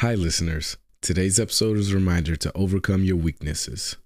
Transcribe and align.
Hi, 0.00 0.14
listeners. 0.14 0.76
Today's 1.00 1.40
episode 1.40 1.78
is 1.78 1.90
a 1.90 1.94
reminder 1.94 2.36
to 2.36 2.52
overcome 2.54 3.02
your 3.02 3.16
weaknesses. 3.16 3.96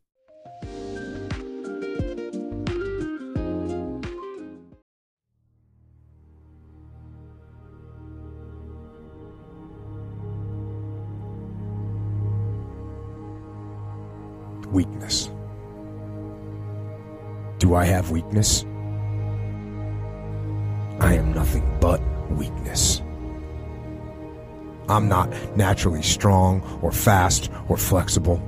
Weakness. 14.68 15.28
Do 17.58 17.74
I 17.74 17.84
have 17.84 18.12
weakness? 18.12 18.62
I 21.00 21.14
am 21.14 21.32
nothing 21.34 21.78
but 21.80 22.00
weakness. 22.30 22.99
I'm 24.90 25.08
not 25.08 25.32
naturally 25.56 26.02
strong 26.02 26.62
or 26.82 26.90
fast 26.90 27.48
or 27.68 27.76
flexible. 27.76 28.42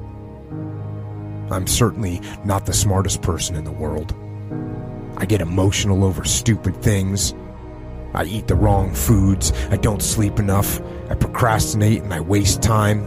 I'm 1.52 1.68
certainly 1.68 2.20
not 2.44 2.66
the 2.66 2.72
smartest 2.72 3.22
person 3.22 3.54
in 3.54 3.62
the 3.62 3.70
world. 3.70 4.12
I 5.18 5.24
get 5.24 5.40
emotional 5.40 6.02
over 6.02 6.24
stupid 6.24 6.82
things. 6.82 7.32
I 8.12 8.24
eat 8.24 8.48
the 8.48 8.56
wrong 8.56 8.92
foods. 8.92 9.52
I 9.70 9.76
don't 9.76 10.02
sleep 10.02 10.40
enough. 10.40 10.80
I 11.08 11.14
procrastinate 11.14 12.02
and 12.02 12.12
I 12.12 12.20
waste 12.20 12.60
time. 12.60 13.06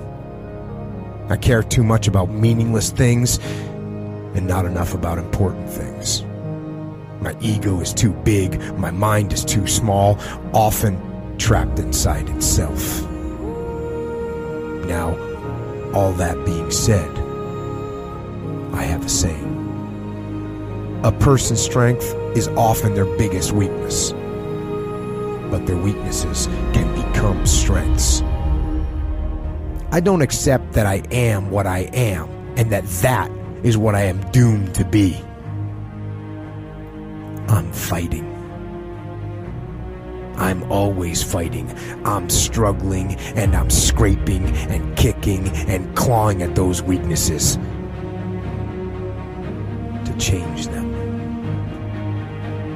I 1.29 1.35
care 1.35 1.61
too 1.61 1.83
much 1.83 2.07
about 2.07 2.29
meaningless 2.29 2.89
things 2.89 3.37
and 3.37 4.47
not 4.47 4.65
enough 4.65 4.93
about 4.93 5.17
important 5.17 5.69
things. 5.69 6.23
My 7.19 7.35
ego 7.41 7.81
is 7.81 7.93
too 7.93 8.13
big. 8.13 8.61
My 8.77 8.91
mind 8.91 9.33
is 9.33 9.43
too 9.43 9.67
small, 9.67 10.17
often 10.53 11.37
trapped 11.37 11.79
inside 11.79 12.29
itself. 12.29 13.11
Now, 14.87 15.15
all 15.93 16.11
that 16.13 16.45
being 16.45 16.71
said, 16.71 17.09
I 18.73 18.83
have 18.83 19.05
a 19.05 19.09
saying. 19.09 19.53
A 21.03 21.11
person's 21.11 21.61
strength 21.61 22.13
is 22.35 22.47
often 22.49 22.93
their 22.93 23.05
biggest 23.17 23.51
weakness, 23.51 24.11
but 25.49 25.65
their 25.65 25.77
weaknesses 25.77 26.47
can 26.73 26.93
become 26.95 27.45
strengths. 27.45 28.21
I 29.91 30.01
don't 30.01 30.21
accept 30.21 30.73
that 30.73 30.85
I 30.85 31.03
am 31.11 31.51
what 31.51 31.65
I 31.67 31.89
am 31.93 32.27
and 32.57 32.71
that 32.71 32.85
that 33.01 33.31
is 33.63 33.77
what 33.77 33.95
I 33.95 34.01
am 34.01 34.19
doomed 34.31 34.75
to 34.75 34.85
be. 34.85 35.15
I'm 37.47 37.71
fighting. 37.71 38.34
I'm 40.37 40.69
always 40.71 41.23
fighting. 41.23 41.73
I'm 42.05 42.29
struggling 42.29 43.15
and 43.35 43.55
I'm 43.55 43.69
scraping 43.69 44.45
and 44.69 44.95
kicking 44.97 45.47
and 45.67 45.95
clawing 45.95 46.41
at 46.41 46.55
those 46.55 46.81
weaknesses 46.81 47.55
to 50.05 50.15
change 50.17 50.67
them, 50.67 50.93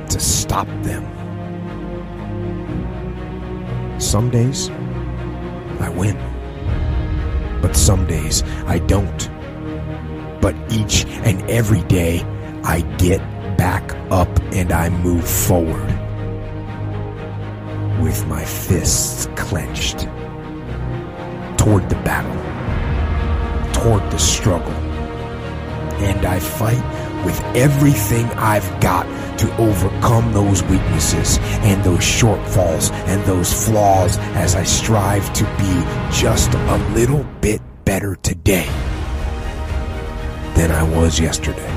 to 0.07 0.19
stop 0.19 0.67
them. 0.83 1.05
Some 3.99 4.29
days 4.29 4.69
I 5.79 5.89
win, 5.89 6.17
but 7.61 7.75
some 7.75 8.07
days 8.07 8.43
I 8.65 8.79
don't. 8.79 9.29
But 10.41 10.55
each 10.71 11.05
and 11.05 11.41
every 11.49 11.81
day 11.83 12.21
I 12.63 12.81
get 12.97 13.19
back 13.57 13.93
up 14.09 14.29
and 14.53 14.71
I 14.71 14.89
move 14.89 15.27
forward 15.27 15.98
with 17.99 18.25
my 18.27 18.43
fists 18.43 19.27
clenched 19.35 20.07
toward 21.57 21.89
the 21.89 21.99
battle, 22.05 22.33
toward 23.73 24.01
the 24.11 24.17
struggle. 24.17 24.71
And 26.01 26.25
I 26.25 26.39
fight 26.39 27.25
with 27.25 27.39
everything 27.55 28.25
I've 28.37 28.79
got 28.79 29.03
to 29.39 29.57
overcome 29.57 30.31
those 30.31 30.63
weaknesses 30.63 31.37
and 31.61 31.83
those 31.83 31.99
shortfalls 31.99 32.91
and 33.07 33.21
those 33.25 33.65
flaws 33.65 34.17
as 34.35 34.55
I 34.55 34.63
strive 34.63 35.31
to 35.33 35.43
be 35.57 36.17
just 36.17 36.53
a 36.53 36.77
little 36.93 37.25
bit 37.41 37.61
better 37.83 38.15
today 38.15 38.67
than 40.55 40.71
I 40.71 40.83
was 40.83 41.19
yesterday. 41.19 41.69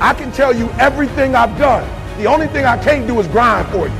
I 0.00 0.14
can 0.14 0.32
tell 0.32 0.54
you 0.54 0.70
everything 0.78 1.34
I've 1.34 1.56
done. 1.58 1.97
The 2.18 2.26
only 2.26 2.48
thing 2.48 2.64
I 2.64 2.76
can't 2.82 3.06
do 3.06 3.20
is 3.20 3.28
grind 3.28 3.68
for 3.68 3.86
you. 3.86 3.94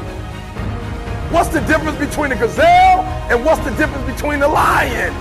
What's 1.31 1.51
the 1.51 1.61
difference 1.61 1.97
between 1.99 2.33
a 2.33 2.37
gazelle 2.37 3.07
and 3.31 3.45
what's 3.45 3.63
the 3.65 3.71
difference 3.77 4.05
between 4.11 4.43
a 4.43 4.49
lion? 4.49 5.15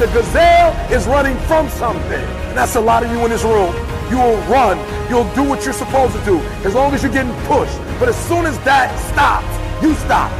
The 0.00 0.06
gazelle 0.06 0.74
is 0.90 1.06
running 1.06 1.38
from 1.46 1.68
something. 1.68 2.26
And 2.50 2.58
that's 2.58 2.74
a 2.74 2.80
lot 2.80 3.04
of 3.04 3.12
you 3.12 3.22
in 3.22 3.30
this 3.30 3.44
room. 3.44 3.72
You 4.10 4.18
will 4.18 4.42
run. 4.50 4.78
You'll 5.08 5.32
do 5.36 5.44
what 5.44 5.64
you're 5.64 5.72
supposed 5.72 6.12
to 6.16 6.24
do 6.24 6.38
as 6.66 6.74
long 6.74 6.92
as 6.92 7.04
you're 7.04 7.12
getting 7.12 7.32
pushed. 7.46 7.78
But 8.00 8.08
as 8.08 8.18
soon 8.26 8.46
as 8.46 8.58
that 8.66 8.98
stops, 9.14 9.46
you 9.80 9.94
stop. 9.94 10.32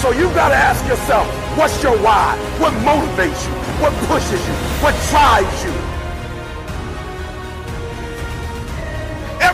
So 0.00 0.10
you've 0.10 0.34
got 0.34 0.48
to 0.48 0.56
ask 0.56 0.84
yourself, 0.88 1.28
what's 1.56 1.80
your 1.80 1.96
why? 2.02 2.34
What 2.58 2.72
motivates 2.82 3.46
you? 3.46 3.54
What 3.78 3.92
pushes 4.10 4.42
you? 4.48 4.54
What 4.82 4.98
drives 5.14 5.62
you? 5.62 5.79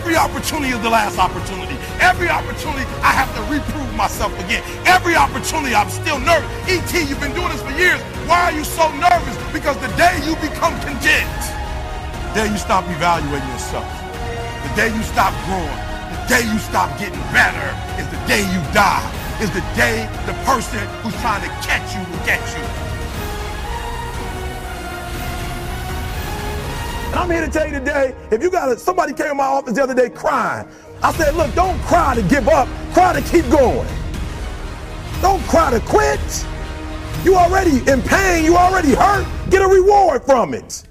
Every 0.07 0.23
opportunity 0.23 0.71
is 0.71 0.79
the 0.87 0.89
last 0.89 1.19
opportunity. 1.19 1.75
Every 1.99 2.31
opportunity, 2.31 2.87
I 3.03 3.11
have 3.11 3.27
to 3.35 3.43
reprove 3.51 3.91
myself 3.99 4.31
again. 4.39 4.63
Every 4.87 5.19
opportunity, 5.19 5.75
I'm 5.75 5.91
still 5.91 6.23
nervous. 6.23 6.47
E.T., 6.71 7.11
you've 7.11 7.19
been 7.19 7.35
doing 7.35 7.51
this 7.51 7.59
for 7.59 7.75
years. 7.75 7.99
Why 8.31 8.47
are 8.47 8.55
you 8.55 8.63
so 8.63 8.87
nervous? 9.03 9.35
Because 9.51 9.75
the 9.83 9.91
day 9.99 10.15
you 10.23 10.39
become 10.39 10.79
content, 10.87 11.27
the 12.23 12.31
day 12.39 12.47
you 12.47 12.55
stop 12.55 12.87
evaluating 12.87 13.51
yourself, 13.51 13.91
the 14.63 14.71
day 14.79 14.95
you 14.95 15.03
stop 15.03 15.35
growing, 15.51 15.81
the 16.15 16.23
day 16.31 16.47
you 16.47 16.59
stop 16.63 16.87
getting 17.03 17.19
better 17.35 17.67
is 17.99 18.07
the 18.07 18.23
day 18.31 18.47
you 18.47 18.63
die. 18.71 19.03
Is 19.43 19.51
the 19.51 19.67
day 19.75 20.07
the 20.25 20.39
person 20.47 20.87
who's 21.03 21.19
trying 21.19 21.43
to 21.43 21.51
catch 21.67 21.99
you 21.99 22.01
will 22.07 22.25
get 22.25 22.39
you. 22.55 22.86
I'm 27.17 27.31
here 27.31 27.41
to 27.41 27.51
tell 27.51 27.67
you 27.67 27.79
today, 27.79 28.15
if 28.31 28.43
you 28.43 28.51
got 28.51 28.69
a, 28.71 28.79
somebody 28.79 29.15
came 29.15 29.31
in 29.31 29.37
my 29.39 29.45
office 29.45 29.75
the 29.75 29.83
other 29.83 29.95
day 29.95 30.11
crying, 30.11 30.69
I 31.03 31.13
said, 31.15 31.35
look, 31.35 31.55
don't 31.55 31.81
cry 31.83 32.15
to 32.15 32.23
give 32.23 32.47
up, 32.49 32.69
cry 32.93 33.19
to 33.19 33.23
keep 33.31 33.49
going. 33.51 33.89
Don't 35.23 35.43
cry 35.45 35.71
to 35.71 35.81
quit. 35.81 36.47
You 37.25 37.37
already 37.37 37.79
in 37.91 38.03
pain, 38.03 38.45
you 38.45 38.57
already 38.57 38.95
hurt, 38.95 39.27
get 39.51 39.63
a 39.63 39.67
reward 39.67 40.25
from 40.25 40.53
it. 40.53 40.83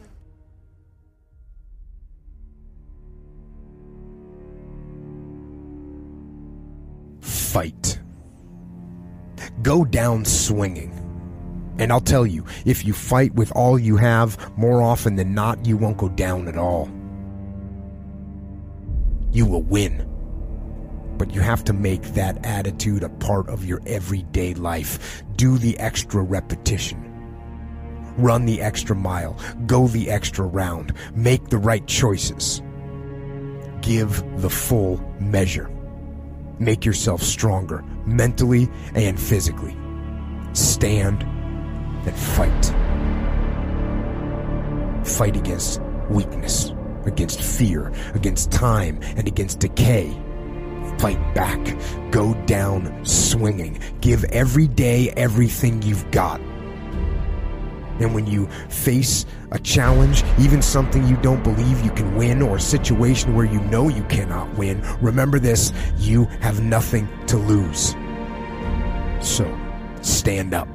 Fight. 7.21 7.99
Go 9.61 9.85
down 9.85 10.25
swinging. 10.25 10.94
And 11.77 11.91
I'll 11.91 11.99
tell 11.99 12.25
you, 12.25 12.45
if 12.65 12.85
you 12.85 12.93
fight 12.93 13.33
with 13.35 13.51
all 13.51 13.77
you 13.77 13.97
have, 13.97 14.57
more 14.57 14.81
often 14.81 15.15
than 15.15 15.33
not, 15.33 15.65
you 15.65 15.75
won't 15.75 15.97
go 15.97 16.09
down 16.09 16.47
at 16.47 16.57
all. 16.57 16.89
You 19.31 19.45
will 19.45 19.63
win. 19.63 20.09
But 21.17 21.33
you 21.33 21.41
have 21.41 21.63
to 21.65 21.73
make 21.73 22.01
that 22.13 22.45
attitude 22.45 23.03
a 23.03 23.09
part 23.09 23.49
of 23.49 23.65
your 23.65 23.81
everyday 23.85 24.53
life. 24.53 25.23
Do 25.35 25.57
the 25.57 25.77
extra 25.79 26.21
repetition. 26.21 27.01
Run 28.17 28.45
the 28.45 28.61
extra 28.61 28.95
mile. 28.95 29.37
Go 29.65 29.87
the 29.87 30.09
extra 30.09 30.45
round. 30.45 30.93
Make 31.13 31.49
the 31.49 31.57
right 31.57 31.85
choices. 31.85 32.61
Give 33.81 34.23
the 34.41 34.49
full 34.49 34.97
measure. 35.19 35.69
Make 36.59 36.85
yourself 36.85 37.21
stronger, 37.21 37.83
mentally 38.05 38.69
and 38.93 39.19
physically. 39.19 39.75
Stand 40.53 41.25
and 42.05 42.15
fight. 42.15 42.65
Fight 45.05 45.37
against 45.37 45.81
weakness, 46.09 46.73
against 47.05 47.41
fear, 47.41 47.91
against 48.13 48.51
time, 48.51 48.99
and 49.15 49.27
against 49.27 49.59
decay. 49.59 50.15
Fight 50.99 51.35
back. 51.35 51.59
Go 52.11 52.33
down 52.45 53.05
swinging. 53.05 53.79
Give 54.01 54.23
every 54.25 54.67
day 54.67 55.11
everything 55.11 55.81
you've 55.81 56.09
got. 56.11 56.39
And 57.99 58.13
when 58.13 58.27
you 58.27 58.47
face 58.67 59.25
a 59.51 59.59
challenge, 59.59 60.23
even 60.37 60.61
something 60.61 61.07
you 61.07 61.15
don't 61.17 61.43
believe 61.43 61.83
you 61.83 61.91
can 61.91 62.15
win, 62.15 62.41
or 62.41 62.57
a 62.57 62.61
situation 62.61 63.35
where 63.35 63.45
you 63.45 63.61
know 63.61 63.87
you 63.87 64.03
cannot 64.03 64.53
win, 64.57 64.81
remember 65.01 65.39
this 65.39 65.71
you 65.97 66.25
have 66.41 66.61
nothing 66.61 67.07
to 67.27 67.37
lose. 67.37 67.95
So, 69.21 69.45
stand 70.01 70.53
up. 70.53 70.67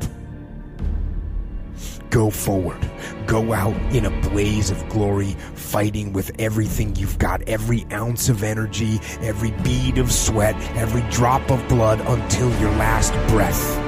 Go 2.10 2.28
forward. 2.28 2.90
Go 3.26 3.52
out 3.52 3.76
in 3.94 4.04
a 4.04 4.10
blaze 4.28 4.70
of 4.70 4.88
glory, 4.88 5.36
fighting 5.54 6.12
with 6.12 6.32
everything 6.40 6.96
you've 6.96 7.18
got, 7.18 7.40
every 7.42 7.86
ounce 7.92 8.28
of 8.28 8.42
energy, 8.42 8.98
every 9.20 9.52
bead 9.62 9.96
of 9.98 10.10
sweat, 10.10 10.56
every 10.76 11.02
drop 11.10 11.48
of 11.52 11.66
blood 11.68 12.00
until 12.00 12.50
your 12.60 12.72
last 12.72 13.12
breath. 13.28 13.78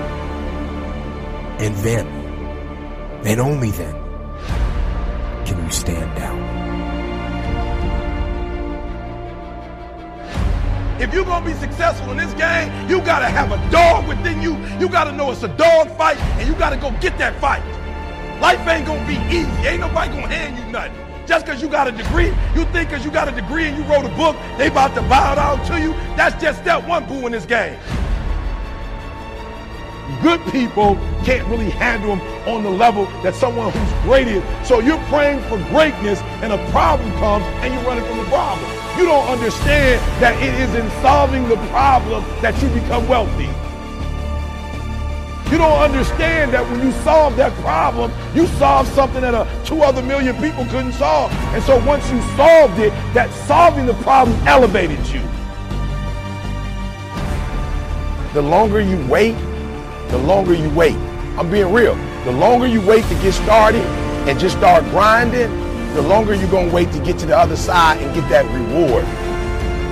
And 1.61 1.75
then, 1.77 2.07
and 3.27 3.41
only 3.41 3.73
then, 3.73 3.95
can 5.45 5.65
you 5.65 5.71
stand 5.73 6.17
down. 6.17 6.41
If 11.01 11.13
you're 11.13 11.25
gonna 11.25 11.45
be 11.45 11.55
successful 11.55 12.13
in 12.13 12.19
this 12.19 12.33
game, 12.35 12.89
you 12.89 13.01
gotta 13.01 13.27
have 13.27 13.51
a 13.51 13.71
dog 13.73 14.07
within 14.07 14.41
you. 14.41 14.57
You 14.79 14.89
gotta 14.89 15.11
know 15.11 15.33
it's 15.33 15.43
a 15.43 15.49
dog 15.49 15.89
fight, 15.97 16.17
and 16.39 16.47
you 16.49 16.55
gotta 16.55 16.77
go 16.77 16.93
get 17.01 17.19
that 17.19 17.35
fight. 17.41 17.63
Life 18.43 18.67
ain't 18.67 18.85
gonna 18.85 19.07
be 19.07 19.15
easy. 19.33 19.69
Ain't 19.69 19.79
nobody 19.79 20.11
gonna 20.11 20.27
hand 20.27 20.59
you 20.59 20.65
nothing. 20.73 20.93
Just 21.29 21.47
because 21.47 21.63
you 21.63 21.69
got 21.69 21.87
a 21.87 21.93
degree, 21.93 22.27
you 22.57 22.65
think 22.73 22.91
because 22.91 23.05
you 23.05 23.13
got 23.13 23.29
a 23.29 23.31
degree 23.31 23.67
and 23.67 23.79
you 23.79 23.85
wrote 23.85 24.05
a 24.05 24.13
book, 24.17 24.35
they 24.59 24.67
about 24.67 24.97
to 24.97 25.03
bow 25.03 25.37
down 25.37 25.65
to 25.67 25.81
you. 25.81 25.93
That's 26.17 26.43
just 26.43 26.61
step 26.61 26.85
one, 26.89 27.07
boo, 27.07 27.25
in 27.27 27.31
this 27.31 27.47
game. 27.47 27.79
Good 30.23 30.41
people 30.51 30.97
can't 31.25 31.47
really 31.47 31.71
handle 31.71 32.17
them 32.17 32.49
on 32.49 32.65
the 32.65 32.71
level 32.71 33.05
that 33.23 33.37
someone 33.37 33.71
who's 33.71 34.03
great 34.03 34.27
is. 34.27 34.43
So 34.67 34.81
you're 34.81 34.99
praying 35.05 35.39
for 35.43 35.59
greatness 35.71 36.21
and 36.43 36.53
a 36.53 36.59
problem 36.73 37.13
comes 37.19 37.45
and 37.63 37.73
you're 37.73 37.85
running 37.85 38.05
from 38.05 38.19
the 38.19 38.25
problem. 38.25 38.69
You 38.99 39.05
don't 39.05 39.29
understand 39.29 40.01
that 40.21 40.35
it 40.43 40.53
is 40.59 40.75
in 40.75 40.91
solving 41.01 41.49
the 41.49 41.59
problem 41.69 42.25
that 42.43 42.61
you 42.61 42.69
become 42.71 43.07
wealthy. 43.07 43.49
You 45.53 45.59
don't 45.59 45.83
understand 45.83 46.55
that 46.55 46.65
when 46.65 46.81
you 46.81 46.91
solve 47.05 47.37
that 47.37 47.53
problem, 47.61 48.11
you 48.35 48.47
solve 48.57 48.89
something 48.89 49.21
that 49.21 49.35
uh, 49.35 49.45
two 49.67 49.83
other 49.83 50.01
million 50.01 50.35
people 50.37 50.65
couldn't 50.65 50.95
solve. 50.95 51.31
And 51.53 51.63
so 51.63 51.77
once 51.85 52.11
you 52.11 52.23
solved 52.39 52.79
it, 52.79 52.89
that 53.13 53.31
solving 53.47 53.85
the 53.85 53.93
problem 54.01 54.35
elevated 54.49 55.07
you. 55.09 55.21
The 58.33 58.41
longer 58.41 58.81
you 58.81 58.97
wait, 59.09 59.37
the 60.09 60.17
longer 60.17 60.55
you 60.55 60.71
wait. 60.71 60.97
I'm 61.37 61.51
being 61.51 61.71
real. 61.71 61.97
The 62.25 62.33
longer 62.33 62.67
you 62.67 62.81
wait 62.81 63.05
to 63.05 63.15
get 63.17 63.35
started 63.35 63.85
and 64.27 64.41
just 64.41 64.57
start 64.57 64.85
grinding, 64.85 65.51
the 65.93 66.01
longer 66.01 66.33
you're 66.33 66.51
going 66.51 66.71
to 66.71 66.75
wait 66.75 66.91
to 66.93 66.99
get 67.01 67.19
to 67.19 67.27
the 67.27 67.37
other 67.37 67.57
side 67.57 68.01
and 68.01 68.15
get 68.15 68.27
that 68.31 68.47
reward. 68.47 69.05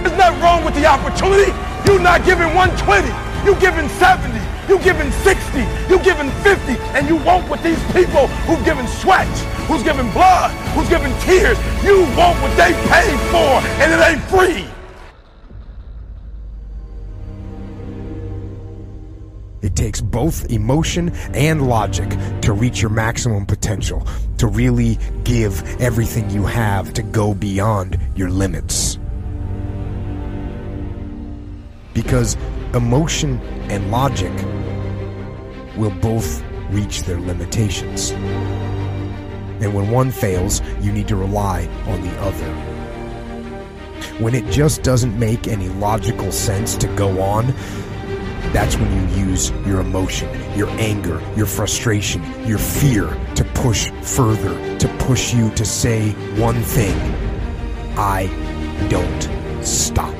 There's 0.03 0.17
nothing 0.17 0.41
wrong 0.41 0.65
with 0.65 0.75
the 0.75 0.87
opportunity. 0.87 1.53
You're 1.85 2.01
not 2.01 2.25
giving 2.25 2.49
120. 2.55 3.09
You're 3.45 3.61
giving 3.61 3.91
70. 4.01 4.50
You 4.71 4.79
giving 4.79 5.11
60, 5.11 5.59
you 5.89 5.99
giving 5.99 6.31
50, 6.45 6.75
and 6.95 7.09
you 7.09 7.17
want 7.17 7.49
what 7.51 7.61
these 7.61 7.83
people 7.93 8.29
who've 8.47 8.65
given 8.65 8.87
sweat, 8.87 9.27
who's 9.67 9.83
given 9.83 10.09
blood, 10.13 10.53
who's 10.77 10.89
given 10.89 11.11
tears, 11.23 11.59
you 11.83 12.03
want 12.17 12.41
what 12.41 12.57
they 12.57 12.73
paid 12.89 13.19
for, 13.33 13.59
and 13.83 13.93
it 13.93 14.01
ain't 14.01 14.23
free. 14.31 14.65
It 19.61 19.75
takes 19.75 20.01
both 20.01 20.49
emotion 20.53 21.11
and 21.35 21.67
logic 21.67 22.09
to 22.43 22.53
reach 22.53 22.81
your 22.81 22.93
maximum 22.93 23.47
potential, 23.47 24.07
to 24.39 24.47
really 24.47 25.01
give 25.25 25.65
everything 25.81 26.31
you 26.31 26.47
have 26.47 26.93
to 26.93 27.03
go 27.03 27.35
beyond 27.35 27.99
your 28.15 28.31
limits. 28.31 29.01
Because 31.93 32.37
emotion 32.73 33.41
and 33.69 33.91
logic 33.91 34.33
will 35.81 35.91
both 35.91 36.45
reach 36.71 37.03
their 37.05 37.19
limitations. 37.19 38.11
And 39.61 39.75
when 39.75 39.91
one 39.91 40.11
fails, 40.11 40.61
you 40.81 40.93
need 40.93 41.09
to 41.09 41.17
rely 41.17 41.67
on 41.87 42.03
the 42.03 42.21
other. 42.21 42.53
When 44.23 44.35
it 44.35 44.45
just 44.51 44.83
doesn't 44.83 45.19
make 45.19 45.49
any 45.49 45.69
logical 45.69 46.31
sense 46.33 46.77
to 46.77 46.87
go 46.97 47.23
on, 47.23 47.47
that's 48.53 48.77
when 48.77 48.93
you 48.93 49.27
use 49.27 49.51
your 49.67 49.81
emotion, 49.81 50.29
your 50.57 50.69
anger, 50.71 51.23
your 51.35 51.47
frustration, 51.47 52.23
your 52.47 52.59
fear 52.59 53.07
to 53.37 53.45
push 53.55 53.91
further, 54.03 54.79
to 54.79 54.89
push 54.99 55.33
you 55.33 55.51
to 55.55 55.65
say 55.65 56.11
one 56.39 56.61
thing 56.63 56.97
I 57.97 58.27
don't 58.91 59.65
stop. 59.65 60.20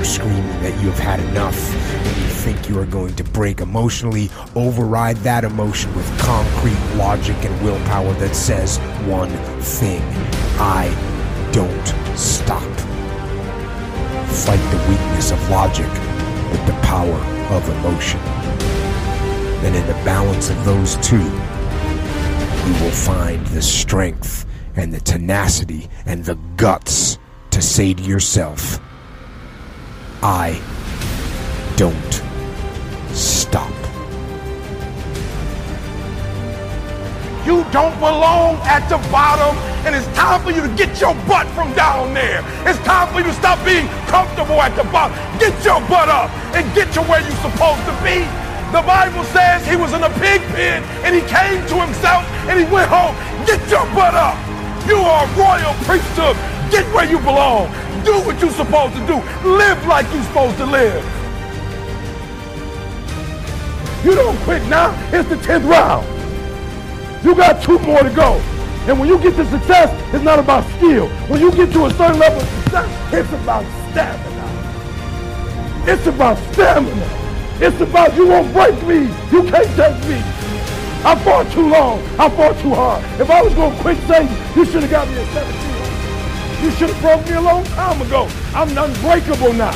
Are 0.00 0.04
screaming 0.04 0.62
that 0.62 0.80
you 0.80 0.90
have 0.90 0.98
had 0.98 1.20
enough 1.20 1.74
and 1.74 2.16
you 2.16 2.28
think 2.28 2.70
you 2.70 2.78
are 2.78 2.86
going 2.86 3.14
to 3.16 3.22
break 3.22 3.60
emotionally, 3.60 4.30
override 4.56 5.18
that 5.18 5.44
emotion 5.44 5.94
with 5.94 6.08
concrete 6.18 6.96
logic 6.96 7.36
and 7.44 7.62
willpower 7.62 8.14
that 8.14 8.34
says 8.34 8.78
one 9.04 9.28
thing 9.60 10.00
I 10.58 10.88
don't 11.52 11.86
stop. 12.18 12.62
Fight 14.46 14.64
the 14.70 14.78
weakness 14.88 15.32
of 15.32 15.50
logic 15.50 15.90
with 16.50 16.64
the 16.64 16.80
power 16.80 17.20
of 17.52 17.68
emotion. 17.68 18.20
And 19.60 19.76
in 19.76 19.86
the 19.86 20.02
balance 20.02 20.48
of 20.48 20.64
those 20.64 20.96
two, 21.06 21.18
you 21.18 22.82
will 22.82 22.90
find 22.90 23.46
the 23.48 23.60
strength 23.60 24.46
and 24.76 24.94
the 24.94 25.00
tenacity 25.00 25.90
and 26.06 26.24
the 26.24 26.36
guts 26.56 27.18
to 27.50 27.60
say 27.60 27.92
to 27.92 28.02
yourself, 28.02 28.80
I 30.22 30.60
don't 31.76 31.96
stop. 33.16 33.72
You 37.46 37.64
don't 37.72 37.96
belong 37.96 38.60
at 38.68 38.84
the 38.92 39.00
bottom, 39.08 39.56
and 39.88 39.96
it's 39.96 40.06
time 40.14 40.42
for 40.44 40.50
you 40.52 40.60
to 40.60 40.68
get 40.76 41.00
your 41.00 41.14
butt 41.24 41.48
from 41.56 41.72
down 41.72 42.12
there. 42.12 42.44
It's 42.68 42.78
time 42.84 43.08
for 43.08 43.20
you 43.20 43.32
to 43.32 43.32
stop 43.32 43.64
being 43.64 43.88
comfortable 44.12 44.60
at 44.60 44.76
the 44.76 44.84
bottom. 44.92 45.16
Get 45.40 45.56
your 45.64 45.80
butt 45.88 46.12
up 46.12 46.28
and 46.52 46.68
get 46.74 46.92
to 46.94 47.02
where 47.08 47.24
you're 47.24 47.40
supposed 47.40 47.80
to 47.88 47.96
be. 48.04 48.20
The 48.76 48.84
Bible 48.84 49.24
says 49.32 49.66
he 49.66 49.74
was 49.74 49.94
in 49.94 50.04
a 50.04 50.12
pig 50.20 50.44
pen 50.52 50.84
and 51.02 51.16
he 51.16 51.22
came 51.22 51.64
to 51.72 51.76
himself 51.80 52.28
and 52.44 52.60
he 52.60 52.68
went 52.68 52.92
home. 52.92 53.16
Get 53.48 53.58
your 53.72 53.88
butt 53.96 54.14
up. 54.14 54.36
You 54.86 55.00
are 55.00 55.24
a 55.24 55.32
royal 55.32 55.72
priesthood. 55.88 56.36
Get 56.70 56.86
where 56.94 57.04
you 57.04 57.18
belong. 57.18 57.66
Do 58.04 58.14
what 58.22 58.40
you're 58.40 58.50
supposed 58.50 58.94
to 58.94 59.06
do. 59.06 59.16
Live 59.48 59.84
like 59.86 60.06
you're 60.12 60.22
supposed 60.24 60.56
to 60.58 60.66
live. 60.66 61.04
You 64.04 64.14
don't 64.14 64.36
quit 64.38 64.62
now. 64.68 64.94
It's 65.12 65.28
the 65.28 65.36
10th 65.36 65.68
round. 65.68 66.06
You 67.24 67.34
got 67.34 67.62
two 67.62 67.78
more 67.80 68.02
to 68.02 68.10
go. 68.10 68.40
And 68.86 68.98
when 68.98 69.08
you 69.08 69.18
get 69.18 69.36
to 69.36 69.44
success, 69.50 69.90
it's 70.14 70.24
not 70.24 70.38
about 70.38 70.64
skill. 70.76 71.08
When 71.28 71.40
you 71.40 71.50
get 71.52 71.72
to 71.72 71.86
a 71.86 71.90
certain 71.94 72.18
level 72.18 72.40
of 72.40 72.48
success, 72.48 73.14
it's 73.14 73.32
about 73.32 73.64
stamina. 73.90 74.40
It's 75.86 76.06
about 76.06 76.38
stamina. 76.52 77.20
It's 77.60 77.80
about 77.80 78.14
you 78.16 78.28
won't 78.28 78.52
break 78.54 78.80
me. 78.84 79.00
You 79.30 79.42
can't 79.42 79.68
take 79.76 80.08
me. 80.08 80.22
I 81.04 81.20
fought 81.24 81.50
too 81.52 81.68
long. 81.68 82.00
I 82.18 82.30
fought 82.30 82.58
too 82.60 82.74
hard. 82.74 83.04
If 83.20 83.30
I 83.30 83.42
was 83.42 83.54
going 83.54 83.74
to 83.76 83.82
quit 83.82 83.98
Satan, 84.06 84.34
you 84.56 84.64
should 84.64 84.82
have 84.82 84.90
got 84.90 85.08
me 85.08 85.16
at 85.16 85.26
17. 85.34 85.69
You 86.62 86.70
should 86.72 86.90
have 86.90 87.00
broke 87.00 87.26
me 87.26 87.32
a 87.36 87.40
long 87.40 87.64
time 87.64 88.02
ago. 88.02 88.28
I'm 88.54 88.68
unbreakable 88.76 89.54
now. 89.54 89.72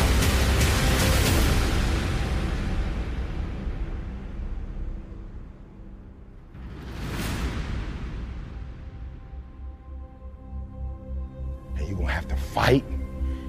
And 11.77 11.89
you're 11.89 11.97
going 11.97 12.07
to 12.07 12.13
have 12.13 12.29
to 12.29 12.37
fight 12.37 12.85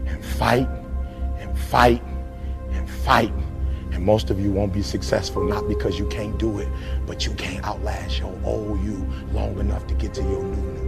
and 0.06 0.24
fight 0.24 0.70
and 1.38 1.60
fight 1.60 2.02
and 2.72 2.90
fight. 2.90 3.34
And 3.92 4.06
most 4.06 4.30
of 4.30 4.40
you 4.40 4.54
won't 4.54 4.72
be 4.72 4.82
successful 4.82 5.44
not 5.44 5.68
because 5.68 6.00
you 6.00 6.08
can't 6.08 6.40
do 6.40 6.60
it, 6.60 6.70
but 7.06 7.26
you 7.26 7.34
can't 7.34 7.66
outlast 7.66 8.18
your 8.20 8.34
old 8.46 8.82
you 8.82 9.06
long 9.34 9.60
enough 9.60 9.86
to 9.88 9.94
get 9.94 10.14
to 10.14 10.22
your 10.22 10.42
new 10.42 10.72
new. 10.72 10.85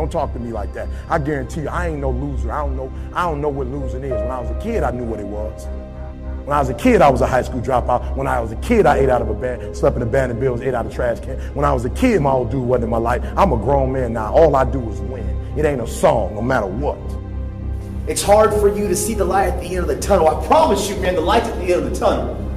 Don't 0.00 0.10
talk 0.10 0.32
to 0.32 0.38
me 0.38 0.50
like 0.50 0.72
that. 0.72 0.88
I 1.10 1.18
guarantee 1.18 1.60
you, 1.60 1.68
I 1.68 1.88
ain't 1.88 2.00
no 2.00 2.10
loser. 2.10 2.50
I 2.50 2.64
don't 2.64 2.74
know. 2.74 2.90
I 3.12 3.24
don't 3.24 3.42
know 3.42 3.50
what 3.50 3.66
losing 3.66 4.02
is. 4.02 4.12
When 4.12 4.30
I 4.30 4.40
was 4.40 4.50
a 4.50 4.58
kid, 4.58 4.82
I 4.82 4.90
knew 4.92 5.04
what 5.04 5.20
it 5.20 5.26
was. 5.26 5.66
When 6.46 6.56
I 6.56 6.58
was 6.58 6.70
a 6.70 6.74
kid, 6.74 7.02
I 7.02 7.10
was 7.10 7.20
a 7.20 7.26
high 7.26 7.42
school 7.42 7.60
dropout. 7.60 8.16
When 8.16 8.26
I 8.26 8.40
was 8.40 8.50
a 8.50 8.56
kid, 8.56 8.86
I 8.86 8.96
ate 8.96 9.10
out 9.10 9.20
of 9.20 9.28
a 9.28 9.34
bed, 9.34 9.76
slept 9.76 9.96
in 9.96 10.02
abandoned 10.02 10.40
buildings, 10.40 10.66
ate 10.66 10.72
out 10.72 10.86
of 10.86 10.94
trash 10.94 11.20
can. 11.20 11.38
When 11.54 11.66
I 11.66 11.74
was 11.74 11.84
a 11.84 11.90
kid, 11.90 12.22
my 12.22 12.30
old 12.30 12.50
dude 12.50 12.66
wasn't 12.66 12.84
in 12.84 12.90
my 12.90 12.96
life. 12.96 13.22
I'm 13.36 13.52
a 13.52 13.58
grown 13.58 13.92
man 13.92 14.14
now. 14.14 14.32
All 14.32 14.56
I 14.56 14.64
do 14.64 14.90
is 14.90 15.02
win. 15.02 15.28
It 15.54 15.66
ain't 15.66 15.82
a 15.82 15.86
song, 15.86 16.34
no 16.34 16.40
matter 16.40 16.66
what. 16.66 16.96
It's 18.08 18.22
hard 18.22 18.54
for 18.54 18.74
you 18.74 18.88
to 18.88 18.96
see 18.96 19.12
the 19.12 19.26
light 19.26 19.48
at 19.48 19.60
the 19.60 19.66
end 19.66 19.80
of 19.80 19.88
the 19.88 20.00
tunnel. 20.00 20.28
I 20.28 20.46
promise 20.46 20.88
you, 20.88 20.96
man, 20.96 21.14
the 21.14 21.20
light's 21.20 21.46
at 21.48 21.56
the 21.56 21.74
end 21.74 21.84
of 21.84 21.90
the 21.90 22.00
tunnel. 22.00 22.49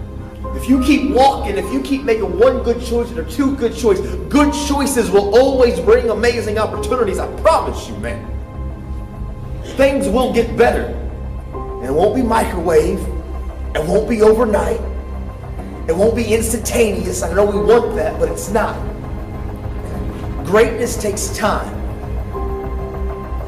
If 0.56 0.70
you 0.70 0.82
keep 0.84 1.12
walking, 1.12 1.58
if 1.58 1.72
you 1.74 1.82
keep 1.82 2.04
making 2.04 2.38
one 2.38 2.62
good 2.64 2.84
choice 2.86 3.12
or 3.12 3.24
two 3.26 3.56
good 3.56 3.76
choices, 3.76 4.16
good 4.30 4.54
choices 4.68 5.10
will 5.10 5.36
always 5.36 5.80
bring 5.80 6.10
amazing 6.10 6.60
opportunities. 6.60 7.18
I 7.18 7.28
promise 7.42 7.88
you, 7.88 7.98
man. 7.98 8.30
Things 9.76 10.08
will 10.08 10.32
get 10.32 10.56
better. 10.56 10.86
And 11.54 11.86
it 11.86 11.92
won't 11.92 12.16
be 12.16 12.22
microwave. 12.22 13.00
It 13.76 13.88
won't 13.88 14.08
be 14.08 14.22
overnight. 14.22 14.80
It 15.88 15.96
won't 15.96 16.16
be 16.16 16.34
instantaneous. 16.34 17.24
I 17.24 17.34
know 17.34 17.46
we 17.46 17.60
want 17.60 17.96
that, 17.96 18.20
but 18.20 18.30
it's 18.30 18.50
not. 18.50 18.76
Greatness 20.46 21.02
takes 21.02 21.36
time. 21.36 21.74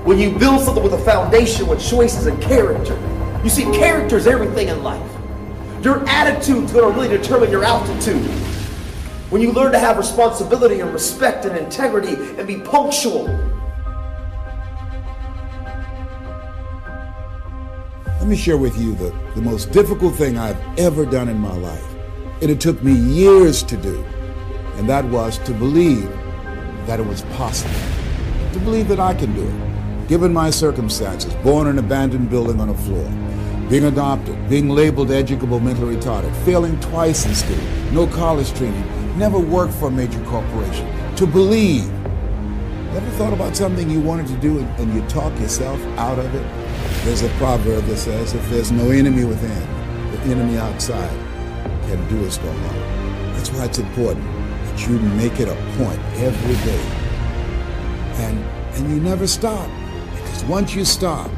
When 0.03 0.17
you 0.17 0.37
build 0.37 0.61
something 0.61 0.83
with 0.83 0.93
a 0.93 1.05
foundation 1.05 1.67
with 1.67 1.87
choices 1.87 2.25
and 2.25 2.41
character, 2.41 2.99
you 3.43 3.49
see, 3.49 3.63
character 3.65 4.17
is 4.17 4.27
everything 4.27 4.69
in 4.69 4.83
life. 4.83 5.14
Your 5.85 6.03
attitude's 6.09 6.71
going 6.71 6.91
to 6.91 6.99
really 6.99 7.15
determine 7.15 7.51
your 7.51 7.63
altitude. 7.63 8.25
When 9.29 9.39
you 9.39 9.51
learn 9.51 9.71
to 9.71 9.77
have 9.77 9.99
responsibility 9.99 10.79
and 10.79 10.91
respect 10.91 11.45
and 11.45 11.55
integrity 11.55 12.15
and 12.39 12.47
be 12.47 12.57
punctual. 12.57 13.25
Let 18.07 18.25
me 18.25 18.35
share 18.35 18.57
with 18.57 18.75
you 18.79 18.95
the, 18.95 19.15
the 19.35 19.41
most 19.41 19.71
difficult 19.71 20.15
thing 20.15 20.39
I've 20.39 20.57
ever 20.79 21.05
done 21.05 21.29
in 21.29 21.37
my 21.37 21.55
life. 21.55 21.85
And 22.41 22.49
it 22.49 22.59
took 22.59 22.81
me 22.81 22.93
years 22.93 23.61
to 23.61 23.77
do. 23.77 24.03
And 24.77 24.89
that 24.89 25.05
was 25.05 25.37
to 25.37 25.51
believe 25.51 26.09
that 26.87 26.99
it 26.99 27.05
was 27.05 27.21
possible. 27.37 27.75
To 28.53 28.59
believe 28.61 28.87
that 28.87 28.99
I 28.99 29.13
can 29.13 29.35
do 29.35 29.47
it. 29.47 30.07
Given 30.07 30.33
my 30.33 30.49
circumstances, 30.49 31.35
born 31.35 31.67
in 31.67 31.77
an 31.77 31.85
abandoned 31.85 32.31
building 32.31 32.59
on 32.59 32.69
a 32.69 32.73
floor, 32.73 33.07
being 33.69 33.85
adopted, 33.85 34.49
being 34.49 34.69
labeled 34.69 35.11
educable 35.11 35.59
mentally 35.59 35.95
retarded, 35.95 36.33
failing 36.45 36.79
twice 36.79 37.25
in 37.25 37.33
school, 37.33 37.57
no 37.91 38.05
college 38.07 38.53
training, 38.53 39.17
never 39.17 39.39
worked 39.39 39.73
for 39.73 39.87
a 39.87 39.91
major 39.91 40.23
corporation. 40.25 40.87
To 41.15 41.25
believe. 41.25 41.91
Ever 42.95 43.09
thought 43.11 43.33
about 43.33 43.57
something 43.57 43.89
you 43.89 43.99
wanted 43.99 44.27
to 44.27 44.37
do 44.37 44.59
and, 44.59 44.93
you 44.93 45.01
talk 45.09 45.37
yourself 45.39 45.81
out 45.97 46.17
of 46.17 46.33
it? 46.33 47.03
There's 47.03 47.23
a 47.23 47.29
proverb 47.37 47.83
that 47.85 47.97
says, 47.97 48.33
if 48.33 48.49
there's 48.49 48.71
no 48.71 48.89
enemy 48.89 49.25
within, 49.25 50.11
the 50.11 50.19
enemy 50.31 50.57
outside 50.57 51.09
can 51.87 52.07
do 52.07 52.25
us 52.25 52.37
no 52.37 52.51
harm. 52.51 53.33
That's 53.33 53.51
why 53.51 53.65
it's 53.65 53.79
important 53.79 54.23
that 54.23 54.87
you 54.87 54.97
make 54.99 55.39
it 55.39 55.49
a 55.49 55.55
point 55.77 55.99
every 56.15 56.55
day. 56.63 56.85
And, 58.23 58.39
and 58.75 58.89
you 58.89 59.01
never 59.01 59.27
stop. 59.27 59.69
Because 60.13 60.45
once 60.45 60.73
you 60.73 60.85
stop, 60.85 61.29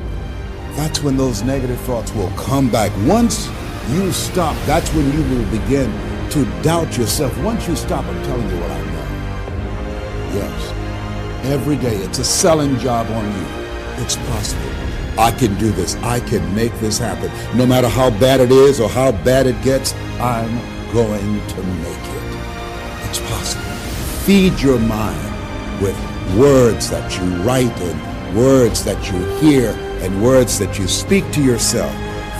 that's 0.77 1.01
when 1.01 1.17
those 1.17 1.41
negative 1.41 1.79
thoughts 1.81 2.13
will 2.13 2.29
come 2.37 2.69
back. 2.69 2.91
Once 3.07 3.49
you 3.89 4.11
stop, 4.11 4.55
that's 4.67 4.87
when 4.93 5.11
you 5.11 5.23
will 5.35 5.49
begin 5.49 5.91
to 6.29 6.45
doubt 6.61 6.95
yourself. 6.95 7.35
Once 7.39 7.67
you 7.67 7.75
stop, 7.75 8.05
I'm 8.05 8.23
telling 8.25 8.47
you 8.47 8.59
what 8.61 8.69
I 8.69 8.85
know. 8.85 10.35
Yes. 10.35 11.45
Every 11.45 11.77
day, 11.77 11.95
it's 11.95 12.19
a 12.19 12.23
selling 12.23 12.77
job 12.77 13.09
on 13.09 13.25
you. 13.25 14.03
It's 14.03 14.17
possible. 14.17 14.69
I 15.17 15.31
can 15.31 15.57
do 15.57 15.71
this. 15.71 15.95
I 15.95 16.19
can 16.19 16.53
make 16.53 16.73
this 16.79 16.99
happen. 16.99 17.31
No 17.57 17.65
matter 17.65 17.89
how 17.89 18.11
bad 18.11 18.39
it 18.39 18.51
is 18.51 18.79
or 18.79 18.87
how 18.87 19.11
bad 19.11 19.47
it 19.47 19.59
gets, 19.63 19.95
I'm 20.19 20.59
going 20.93 21.47
to 21.47 21.63
make 21.63 21.97
it. 21.97 23.09
It's 23.09 23.19
possible. 23.31 23.63
Feed 24.25 24.59
your 24.59 24.79
mind 24.79 25.81
with 25.81 25.97
words 26.37 26.87
that 26.91 27.17
you 27.17 27.23
write 27.41 27.75
and 27.81 28.37
words 28.37 28.83
that 28.83 29.11
you 29.11 29.17
hear 29.39 29.86
and 30.03 30.23
words 30.23 30.59
that 30.59 30.77
you 30.77 30.87
speak 30.87 31.29
to 31.31 31.43
yourself. 31.43 31.93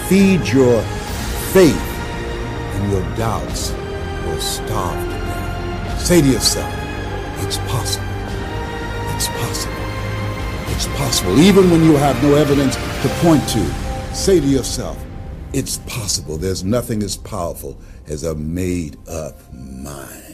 Feed 0.08 0.48
your 0.48 0.82
faith 1.52 1.76
and 1.76 2.92
your 2.92 3.02
doubts 3.16 3.72
will 4.26 4.40
starve 4.40 5.04
to 5.06 5.10
death. 5.10 6.00
Say 6.00 6.22
to 6.22 6.28
yourself, 6.28 6.74
it's 7.44 7.58
possible. 7.70 8.06
It's 9.16 9.28
possible. 9.28 9.74
It's 10.74 10.88
possible. 10.98 11.40
Even 11.40 11.72
when 11.72 11.84
you 11.84 11.96
have 11.96 12.22
no 12.22 12.36
evidence 12.36 12.76
to 12.76 13.10
point 13.22 13.48
to, 13.50 13.66
say 14.14 14.40
to 14.40 14.48
yourself, 14.48 15.04
it's 15.54 15.78
possible. 15.80 16.38
There's 16.38 16.64
nothing 16.64 17.02
as 17.02 17.18
powerful 17.18 17.80
as 18.08 18.24
a 18.24 18.36
made 18.36 18.98
up 19.08 19.36
mind. 19.52 20.27